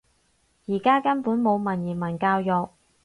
[0.65, 2.69] 而家根本冇文言文教育